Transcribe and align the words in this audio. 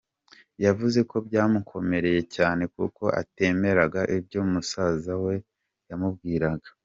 Yavuze 0.65 0.99
ko 1.09 1.15
byamukomereye 1.27 2.21
cyane 2.35 2.63
kuko 2.75 3.03
atemeraga 3.21 4.01
ibyo 4.17 4.41
musaza 4.51 5.13
we 5.23 5.35
yamubwiraga. 5.89 6.69